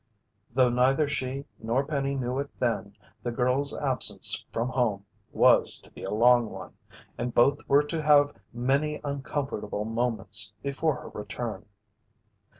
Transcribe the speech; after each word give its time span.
Though 0.51 0.71
neither 0.71 1.07
she 1.07 1.45
nor 1.59 1.83
Penny 1.85 2.15
knew 2.15 2.39
it 2.39 2.49
then, 2.59 2.95
the 3.21 3.29
girl's 3.29 3.71
absence 3.71 4.43
from 4.51 4.69
home 4.69 5.05
was 5.31 5.79
to 5.79 5.91
be 5.91 6.03
a 6.03 6.09
long 6.09 6.49
one, 6.49 6.73
and 7.19 7.35
both 7.35 7.59
were 7.69 7.83
to 7.83 8.01
have 8.01 8.33
many 8.51 8.99
uncomfortable 9.03 9.85
moments 9.85 10.53
before 10.63 10.95
her 11.01 11.09
return. 11.09 11.67